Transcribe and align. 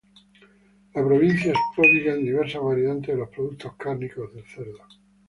La 0.95 1.05
provincia 1.05 1.51
es 1.51 1.57
pródiga 1.75 2.13
en 2.15 2.25
diversas 2.25 2.59
variantes 2.63 3.13
de 3.13 3.19
los 3.21 3.29
productos 3.29 3.75
cárnicos 3.75 4.33
del 4.33 4.43
cerdo. 4.47 4.79